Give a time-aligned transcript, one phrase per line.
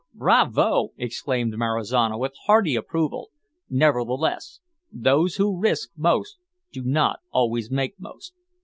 [0.15, 3.29] "Bravo!" exclaimed Marizano, with hearty approval;
[3.69, 4.59] "nevertheless
[4.91, 6.37] those who risk most
[6.71, 8.33] do not always make most.